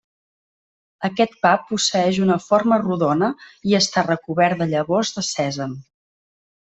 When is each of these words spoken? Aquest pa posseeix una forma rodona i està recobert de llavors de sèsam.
Aquest 1.09 1.35
pa 1.41 1.51
posseeix 1.67 2.21
una 2.23 2.37
forma 2.45 2.79
rodona 2.85 3.29
i 3.73 3.77
està 3.81 4.05
recobert 4.11 4.63
de 4.65 4.69
llavors 4.73 5.13
de 5.19 5.25
sèsam. 5.29 5.77